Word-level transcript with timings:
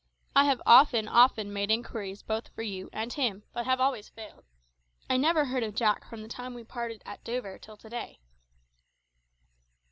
I 0.35 0.45
have 0.45 0.63
often, 0.65 1.07
often 1.07 1.53
made 1.53 1.69
inquiries 1.69 2.23
both 2.23 2.47
for 2.55 2.63
you 2.63 2.89
and 2.91 3.13
him, 3.13 3.43
but 3.53 3.65
have 3.67 3.79
always 3.79 4.09
failed. 4.09 4.45
I 5.07 5.15
never 5.15 5.45
heard 5.45 5.61
of 5.61 5.75
Jack 5.75 6.09
from 6.09 6.23
the 6.23 6.27
time 6.27 6.55
we 6.55 6.63
parted 6.63 7.03
at 7.05 7.23
Dover 7.23 7.59
till 7.59 7.77
to 7.77 7.87
day." 7.91 8.19